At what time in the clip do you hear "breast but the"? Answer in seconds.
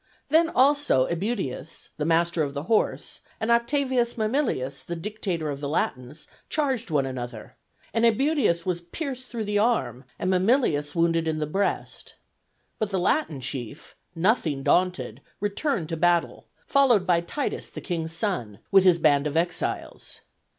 11.45-12.97